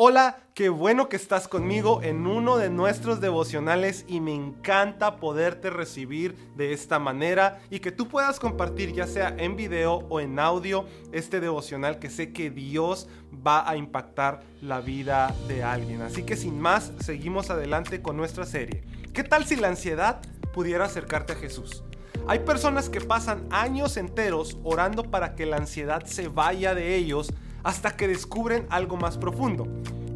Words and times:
Hola, 0.00 0.36
qué 0.54 0.68
bueno 0.68 1.08
que 1.08 1.16
estás 1.16 1.48
conmigo 1.48 2.04
en 2.04 2.28
uno 2.28 2.56
de 2.56 2.70
nuestros 2.70 3.20
devocionales 3.20 4.04
y 4.06 4.20
me 4.20 4.32
encanta 4.32 5.16
poderte 5.16 5.70
recibir 5.70 6.36
de 6.54 6.72
esta 6.72 7.00
manera 7.00 7.58
y 7.68 7.80
que 7.80 7.90
tú 7.90 8.06
puedas 8.06 8.38
compartir 8.38 8.92
ya 8.92 9.08
sea 9.08 9.34
en 9.36 9.56
video 9.56 10.06
o 10.08 10.20
en 10.20 10.38
audio 10.38 10.86
este 11.10 11.40
devocional 11.40 11.98
que 11.98 12.10
sé 12.10 12.32
que 12.32 12.48
Dios 12.48 13.08
va 13.44 13.68
a 13.68 13.76
impactar 13.76 14.44
la 14.62 14.80
vida 14.80 15.34
de 15.48 15.64
alguien. 15.64 16.02
Así 16.02 16.22
que 16.22 16.36
sin 16.36 16.60
más, 16.60 16.92
seguimos 17.00 17.50
adelante 17.50 18.00
con 18.00 18.16
nuestra 18.16 18.46
serie. 18.46 18.84
¿Qué 19.12 19.24
tal 19.24 19.46
si 19.46 19.56
la 19.56 19.66
ansiedad 19.66 20.20
pudiera 20.54 20.84
acercarte 20.84 21.32
a 21.32 21.36
Jesús? 21.36 21.82
Hay 22.28 22.38
personas 22.38 22.88
que 22.88 23.00
pasan 23.00 23.48
años 23.50 23.96
enteros 23.96 24.58
orando 24.62 25.02
para 25.02 25.34
que 25.34 25.44
la 25.44 25.56
ansiedad 25.56 26.04
se 26.04 26.28
vaya 26.28 26.76
de 26.76 26.94
ellos 26.94 27.32
hasta 27.62 27.96
que 27.96 28.08
descubren 28.08 28.66
algo 28.70 28.96
más 28.96 29.18
profundo, 29.18 29.66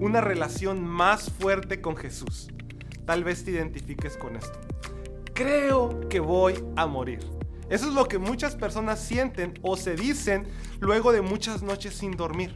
una 0.01 0.21
relación 0.21 0.85
más 0.85 1.31
fuerte 1.31 1.81
con 1.81 1.97
Jesús. 1.97 2.49
Tal 3.05 3.25
vez 3.25 3.45
te 3.45 3.51
identifiques 3.51 4.17
con 4.17 4.37
esto. 4.37 4.59
Creo 5.35 6.09
que 6.09 6.21
voy 6.21 6.63
a 6.77 6.87
morir. 6.87 7.21
Eso 7.69 7.89
es 7.89 7.95
lo 7.95 8.07
que 8.07 8.19
muchas 8.19 8.55
personas 8.55 9.01
sienten 9.01 9.59
o 9.63 9.77
se 9.77 9.97
dicen 9.97 10.47
luego 10.81 11.11
de 11.11 11.23
muchas 11.23 11.63
noches 11.63 11.95
sin 11.95 12.17
dormir. 12.17 12.53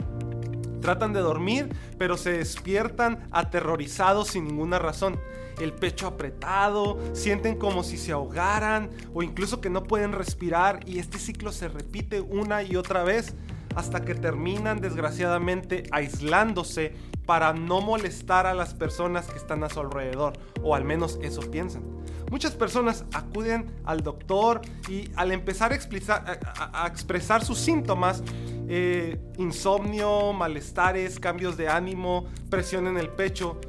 Tratan 0.82 1.12
de 1.12 1.20
dormir, 1.20 1.74
pero 1.98 2.16
se 2.16 2.32
despiertan 2.32 3.26
aterrorizados 3.30 4.28
sin 4.28 4.44
ninguna 4.44 4.78
razón. 4.78 5.18
El 5.58 5.72
pecho 5.72 6.06
apretado, 6.06 6.98
sienten 7.14 7.56
como 7.56 7.82
si 7.82 7.96
se 7.96 8.12
ahogaran 8.12 8.90
o 9.14 9.22
incluso 9.22 9.60
que 9.60 9.70
no 9.70 9.84
pueden 9.84 10.12
respirar 10.12 10.80
y 10.86 10.98
este 10.98 11.18
ciclo 11.18 11.50
se 11.50 11.68
repite 11.68 12.20
una 12.20 12.62
y 12.62 12.76
otra 12.76 13.02
vez 13.02 13.34
hasta 13.76 14.04
que 14.04 14.14
terminan 14.14 14.80
desgraciadamente 14.80 15.84
aislándose 15.92 16.94
para 17.26 17.52
no 17.52 17.80
molestar 17.80 18.46
a 18.46 18.54
las 18.54 18.74
personas 18.74 19.26
que 19.26 19.36
están 19.36 19.62
a 19.62 19.68
su 19.68 19.80
alrededor, 19.80 20.32
o 20.62 20.74
al 20.74 20.84
menos 20.84 21.18
eso 21.22 21.42
piensan. 21.42 21.84
Muchas 22.30 22.52
personas 22.52 23.04
acuden 23.12 23.70
al 23.84 24.02
doctor 24.02 24.62
y 24.88 25.10
al 25.14 25.30
empezar 25.30 25.72
a, 25.72 26.86
expresar, 26.86 27.44
sus 27.44 27.58
síntomas, 27.58 28.22
eh, 28.68 29.20
insomnio, 29.36 30.32
malestares, 30.32 31.20
cambios 31.20 31.56
de 31.56 31.68
ánimo, 31.68 32.26
presión 32.50 32.86
en 32.86 32.96
el 32.96 33.10
pecho, 33.10 33.60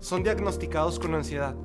son 0.00 0.22
diagnosticados 0.22 0.98
con 0.98 1.14
ansiedad. 1.14 1.56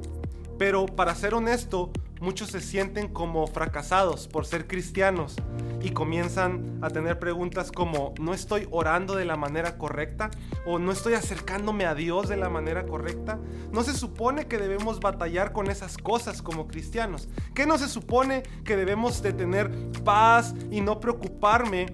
Pero 0.58 0.88
para 0.88 1.14
ser 1.16 1.36
honesto, 1.36 1.92
muchos 2.22 2.52
se 2.52 2.62
sienten 2.62 3.10
como 3.10 3.48
fracasados 3.48 4.28
por 4.28 4.46
ser 4.46 4.68
cristianos 4.68 5.36
y 5.82 5.90
comienzan 5.90 6.78
a 6.82 6.90
tener 6.90 7.20
preguntas 7.20 7.72
como 7.72 8.14
¿no 8.22 8.34
estoy 8.34 8.68
orando 8.70 9.16
de 9.16 9.26
la 9.26 9.36
manera 9.36 9.78
correcta? 9.78 10.30
¿O 10.66 10.78
no 10.78 10.92
estoy 10.92 11.16
acercándome 11.16 11.86
a 11.86 11.96
Dios 11.96 12.30
de 12.30 12.38
la 12.38 12.48
manera 12.48 12.86
correcta? 12.86 13.40
¿No 13.72 13.84
se 13.84 13.94
supone 13.94 14.48
que 14.48 14.60
debemos 14.60 15.00
batallar 15.00 15.52
con 15.52 15.70
esas 15.70 15.98
cosas 15.98 16.44
como 16.44 16.68
cristianos? 16.68 17.28
¿Qué 17.56 17.66
no 17.66 17.80
se 17.80 17.88
supone 17.88 18.44
que 18.64 18.78
debemos 18.78 19.24
de 19.24 19.34
tener 19.34 19.72
paz 20.06 20.54
y 20.70 20.82
no 20.82 21.00
preocuparme? 21.00 21.88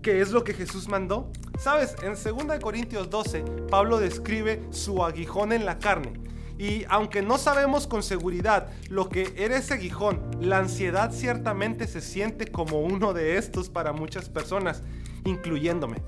¿Qué 0.00 0.22
es 0.22 0.32
lo 0.32 0.44
que 0.44 0.54
Jesús 0.54 0.88
mandó? 0.88 1.30
Sabes, 1.58 1.94
en 2.02 2.14
2 2.14 2.58
Corintios 2.60 3.10
12, 3.10 3.44
Pablo 3.70 3.98
describe 3.98 4.64
su 4.70 5.04
aguijón 5.04 5.52
en 5.52 5.66
la 5.66 5.78
carne 5.78 6.31
y 6.58 6.84
aunque 6.88 7.22
no 7.22 7.38
sabemos 7.38 7.86
con 7.86 8.02
seguridad 8.02 8.70
lo 8.88 9.08
que 9.08 9.32
era 9.36 9.56
ese 9.56 9.74
aguijón, 9.74 10.20
la 10.40 10.58
ansiedad 10.58 11.12
ciertamente 11.12 11.86
se 11.86 12.00
siente 12.00 12.46
como 12.46 12.80
uno 12.80 13.12
de 13.12 13.36
estos 13.36 13.68
para 13.68 13.92
muchas 13.92 14.28
personas, 14.28 14.82
incluyéndome. 15.24 16.02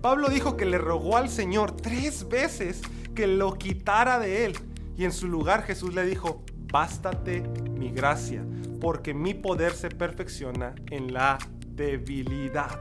Pablo 0.00 0.28
dijo 0.28 0.56
que 0.56 0.64
le 0.64 0.78
rogó 0.78 1.16
al 1.16 1.28
Señor 1.28 1.76
tres 1.76 2.28
veces 2.28 2.82
que 3.14 3.26
lo 3.26 3.54
quitara 3.54 4.18
de 4.18 4.46
él. 4.46 4.58
Y 4.96 5.04
en 5.04 5.12
su 5.12 5.28
lugar 5.28 5.62
Jesús 5.62 5.94
le 5.94 6.04
dijo, 6.04 6.44
bástate 6.72 7.42
mi 7.78 7.90
gracia, 7.90 8.44
porque 8.80 9.14
mi 9.14 9.34
poder 9.34 9.72
se 9.72 9.88
perfecciona 9.88 10.74
en 10.90 11.12
la 11.12 11.38
debilidad. 11.68 12.80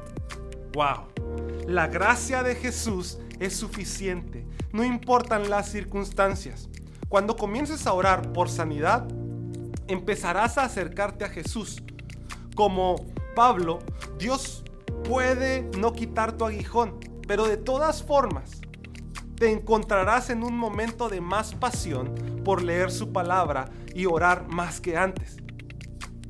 ¡Wow! 0.73 1.07
La 1.67 1.87
gracia 1.87 2.43
de 2.43 2.55
Jesús 2.55 3.19
es 3.39 3.55
suficiente, 3.55 4.45
no 4.71 4.83
importan 4.83 5.49
las 5.49 5.69
circunstancias. 5.69 6.69
Cuando 7.11 7.35
comiences 7.35 7.87
a 7.87 7.93
orar 7.93 8.31
por 8.31 8.47
sanidad, 8.47 9.05
empezarás 9.89 10.57
a 10.57 10.63
acercarte 10.63 11.25
a 11.25 11.27
Jesús. 11.27 11.83
Como 12.55 13.05
Pablo, 13.35 13.79
Dios 14.17 14.63
puede 15.03 15.69
no 15.77 15.91
quitar 15.91 16.37
tu 16.37 16.45
aguijón, 16.45 17.01
pero 17.27 17.47
de 17.47 17.57
todas 17.57 18.01
formas, 18.01 18.61
te 19.35 19.51
encontrarás 19.51 20.29
en 20.29 20.41
un 20.41 20.57
momento 20.57 21.09
de 21.09 21.19
más 21.19 21.53
pasión 21.53 22.15
por 22.45 22.63
leer 22.63 22.89
su 22.91 23.11
palabra 23.11 23.69
y 23.93 24.05
orar 24.05 24.47
más 24.47 24.79
que 24.79 24.95
antes. 24.95 25.35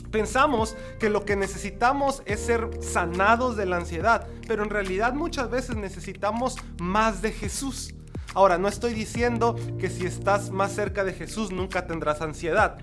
Pensamos 0.09 0.75
que 0.99 1.09
lo 1.11 1.25
que 1.25 1.35
necesitamos 1.35 2.23
es 2.25 2.39
ser 2.39 2.71
sanados 2.81 3.55
de 3.55 3.67
la 3.67 3.77
ansiedad, 3.77 4.27
pero 4.47 4.63
en 4.63 4.71
realidad 4.71 5.13
muchas 5.13 5.51
veces 5.51 5.75
necesitamos 5.75 6.57
más 6.79 7.21
de 7.21 7.33
Jesús. 7.33 7.93
Ahora, 8.33 8.57
no 8.57 8.67
estoy 8.67 8.93
diciendo 8.93 9.55
que 9.79 9.89
si 9.89 10.05
estás 10.05 10.51
más 10.51 10.71
cerca 10.71 11.03
de 11.03 11.13
Jesús 11.13 11.51
nunca 11.51 11.85
tendrás 11.85 12.21
ansiedad. 12.21 12.77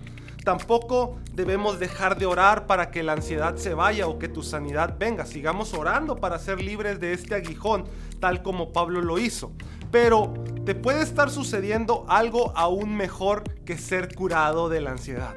Tampoco 0.44 1.19
debemos 1.32 1.78
dejar 1.78 2.19
de 2.19 2.26
orar 2.26 2.66
para 2.66 2.91
que 2.91 3.03
la 3.03 3.12
ansiedad 3.12 3.56
se 3.56 3.75
vaya 3.75 4.06
o 4.06 4.19
que 4.19 4.28
tu 4.28 4.42
sanidad 4.42 4.97
venga. 4.98 5.26
Sigamos 5.26 5.75
orando 5.75 6.16
para 6.16 6.38
ser 6.38 6.62
libres 6.62 7.00
de 7.00 7.12
este 7.12 7.34
aguijón, 7.34 7.84
tal 8.20 8.42
como 8.42 8.72
Pablo 8.72 9.00
lo 9.00 9.19
hizo. 9.19 9.53
Pero 9.91 10.34
te 10.64 10.75
puede 10.75 11.03
estar 11.03 11.31
sucediendo 11.31 12.04
algo 12.08 12.53
aún 12.56 12.94
mejor 12.94 13.44
que 13.64 13.78
ser 13.78 14.14
curado 14.14 14.69
de 14.69 14.81
la 14.81 14.91
ansiedad. 14.91 15.34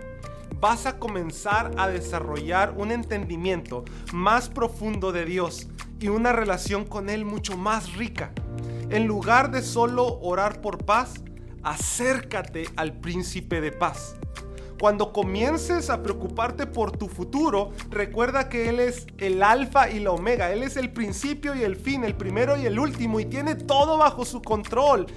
Vas 0.59 0.85
a 0.85 0.99
comenzar 0.99 1.71
a 1.77 1.87
desarrollar 1.87 2.73
un 2.77 2.91
entendimiento 2.91 3.83
más 4.13 4.49
profundo 4.49 5.11
de 5.11 5.25
Dios 5.25 5.67
y 5.99 6.09
una 6.09 6.33
relación 6.33 6.85
con 6.85 7.09
Él 7.09 7.25
mucho 7.25 7.57
más 7.57 7.95
rica. 7.95 8.31
En 8.91 9.07
lugar 9.07 9.51
de 9.51 9.61
solo 9.61 10.19
orar 10.19 10.59
por 10.59 10.83
paz, 10.83 11.13
acércate 11.63 12.65
al 12.75 12.91
príncipe 12.91 13.61
de 13.61 13.71
paz. 13.71 14.17
Cuando 14.81 15.13
comiences 15.13 15.89
a 15.89 16.03
preocuparte 16.03 16.67
por 16.67 16.91
tu 16.91 17.07
futuro, 17.07 17.71
recuerda 17.89 18.49
que 18.49 18.67
Él 18.67 18.81
es 18.81 19.07
el 19.17 19.43
alfa 19.43 19.89
y 19.89 20.01
la 20.01 20.11
omega. 20.11 20.51
Él 20.51 20.61
es 20.61 20.75
el 20.75 20.91
principio 20.91 21.55
y 21.55 21.63
el 21.63 21.77
fin, 21.77 22.03
el 22.03 22.15
primero 22.15 22.57
y 22.57 22.65
el 22.65 22.77
último, 22.77 23.21
y 23.21 23.25
tiene 23.25 23.55
todo 23.55 23.97
bajo 23.97 24.25
su 24.25 24.41
control. 24.41 25.07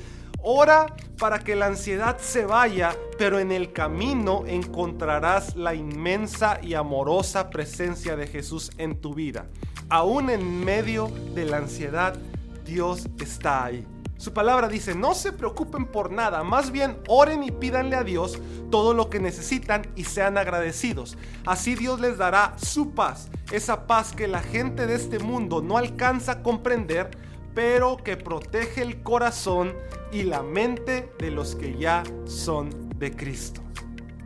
Ora 0.41 0.95
para 1.19 1.41
que 1.41 1.57
la 1.57 1.67
ansiedad 1.67 2.19
se 2.19 2.47
vaya, 2.47 2.95
pero 3.19 3.41
en 3.41 3.51
el 3.51 3.73
camino 3.73 4.45
encontrarás 4.47 5.57
la 5.57 5.75
inmensa 5.75 6.61
y 6.63 6.75
amorosa 6.75 7.51
presencia 7.51 8.15
de 8.15 8.29
Jesús 8.29 8.71
en 8.79 9.01
tu 9.01 9.15
vida. 9.15 9.47
Aún 9.89 10.31
en 10.31 10.65
medio 10.65 11.11
de 11.35 11.47
la 11.47 11.57
ansiedad, 11.57 12.17
Dios 12.65 13.07
está 13.21 13.65
ahí. 13.65 13.87
Su 14.17 14.33
palabra 14.33 14.69
dice, 14.69 14.95
no 14.95 15.15
se 15.15 15.33
preocupen 15.33 15.87
por 15.87 16.11
nada, 16.11 16.45
más 16.45 16.71
bien 16.71 16.99
oren 17.09 17.43
y 17.43 17.51
pídanle 17.51 17.97
a 17.97 18.05
Dios 18.05 18.39
todo 18.71 18.95
lo 18.95 19.11
que 19.11 19.21
necesitan 19.21 19.83
y 19.97 20.05
sean 20.05 20.39
agradecidos. 20.39 21.19
Así 21.45 21.75
Dios 21.75 22.01
les 22.01 22.17
dará 22.17 22.55
su 22.57 22.93
paz, 22.93 23.29
esa 23.53 23.87
paz 23.87 24.13
que 24.13 24.29
la 24.29 24.41
gente 24.41 24.87
de 24.87 24.95
este 24.95 25.19
mundo 25.19 25.61
no 25.61 25.77
alcanza 25.77 26.33
a 26.33 26.43
comprender, 26.43 27.11
pero 27.55 27.97
que 27.97 28.17
protege 28.17 28.83
el 28.83 29.03
corazón 29.03 29.75
y 30.13 30.23
la 30.23 30.43
mente 30.43 31.13
de 31.19 31.31
los 31.31 31.57
que 31.57 31.77
ya 31.77 32.03
son 32.25 32.89
de 32.97 33.15
Cristo. 33.15 33.63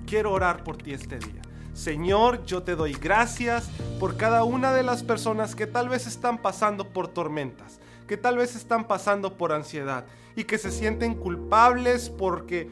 Quiero 0.07 0.33
orar 0.33 0.65
por 0.65 0.77
ti 0.77 0.93
este 0.93 1.19
día. 1.19 1.43
Señor, 1.73 2.45
yo 2.45 2.63
te 2.63 2.77
doy 2.77 2.93
gracias 2.93 3.71
por 3.99 4.17
cada 4.17 4.45
una 4.45 4.73
de 4.73 4.83
las 4.83 5.03
personas 5.03 5.55
que 5.55 5.67
tal 5.67 5.89
vez 5.89 6.07
están 6.07 6.39
pasando 6.39 6.85
por 6.85 7.09
tormentas 7.09 7.81
que 8.09 8.17
tal 8.17 8.39
vez 8.39 8.57
están 8.57 8.89
pasando 8.89 9.37
por 9.37 9.53
ansiedad 9.53 10.07
y 10.35 10.45
que 10.45 10.59
se 10.59 10.73
sienten 10.73 11.15
culpables 11.15 12.11
porque 12.11 12.69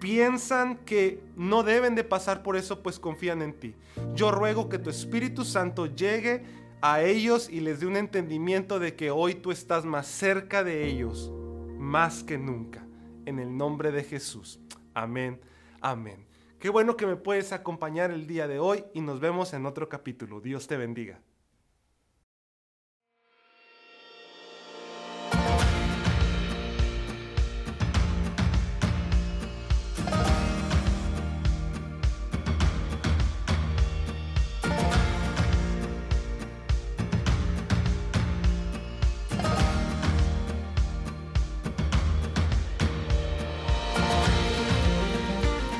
piensan 0.00 0.76
que 0.78 1.22
no 1.36 1.62
deben 1.62 1.94
de 1.94 2.04
pasar 2.04 2.42
por 2.42 2.56
eso, 2.56 2.82
pues 2.82 2.98
confían 2.98 3.42
en 3.42 3.52
ti. 3.52 3.74
Yo 4.14 4.30
ruego 4.30 4.68
que 4.68 4.78
tu 4.78 4.88
Espíritu 4.88 5.44
Santo 5.44 5.86
llegue 5.86 6.42
a 6.80 7.02
ellos 7.02 7.50
y 7.50 7.60
les 7.60 7.80
dé 7.80 7.86
un 7.86 7.96
entendimiento 7.96 8.78
de 8.78 8.94
que 8.94 9.10
hoy 9.10 9.34
tú 9.34 9.50
estás 9.50 9.84
más 9.84 10.06
cerca 10.06 10.62
de 10.62 10.86
ellos, 10.86 11.32
más 11.78 12.22
que 12.22 12.38
nunca. 12.38 12.86
En 13.26 13.38
el 13.38 13.56
nombre 13.56 13.90
de 13.90 14.04
Jesús. 14.04 14.60
Amén. 14.92 15.40
Amén. 15.80 16.26
Qué 16.58 16.68
bueno 16.68 16.96
que 16.96 17.06
me 17.06 17.16
puedes 17.16 17.52
acompañar 17.52 18.10
el 18.10 18.26
día 18.26 18.46
de 18.46 18.58
hoy 18.58 18.84
y 18.92 19.00
nos 19.00 19.20
vemos 19.20 19.54
en 19.54 19.64
otro 19.64 19.88
capítulo. 19.88 20.40
Dios 20.40 20.66
te 20.66 20.76
bendiga. 20.76 21.20